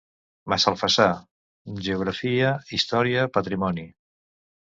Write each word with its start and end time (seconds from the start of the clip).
Massalfassar: 0.51 1.09
geografia, 1.89 2.49
història, 2.79 3.27
patrimoni. 3.39 3.87